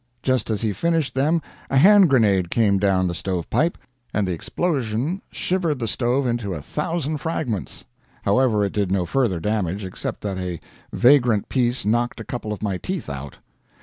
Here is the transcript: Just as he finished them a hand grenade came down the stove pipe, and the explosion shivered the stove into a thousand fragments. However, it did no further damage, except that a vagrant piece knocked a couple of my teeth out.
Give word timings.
Just 0.23 0.49
as 0.49 0.61
he 0.61 0.73
finished 0.73 1.13
them 1.13 1.43
a 1.69 1.77
hand 1.77 2.09
grenade 2.09 2.49
came 2.49 2.79
down 2.79 3.05
the 3.07 3.13
stove 3.13 3.47
pipe, 3.51 3.77
and 4.11 4.27
the 4.27 4.31
explosion 4.31 5.21
shivered 5.31 5.77
the 5.77 5.87
stove 5.87 6.25
into 6.25 6.55
a 6.55 6.61
thousand 6.63 7.19
fragments. 7.19 7.85
However, 8.23 8.63
it 8.63 8.73
did 8.73 8.91
no 8.91 9.05
further 9.05 9.39
damage, 9.39 9.83
except 9.85 10.21
that 10.21 10.39
a 10.39 10.59
vagrant 10.91 11.49
piece 11.49 11.85
knocked 11.85 12.19
a 12.19 12.23
couple 12.25 12.51
of 12.51 12.63
my 12.63 12.79
teeth 12.79 13.11
out. 13.11 13.37